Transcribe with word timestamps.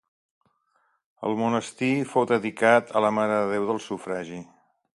El 1.27 1.35
monestir 1.41 1.91
fou 2.13 2.25
dedicat 2.31 2.95
a 3.01 3.05
la 3.07 3.13
Mare 3.19 3.37
de 3.43 3.53
Déu 3.55 3.69
del 3.69 3.83
sufragi. 3.91 4.41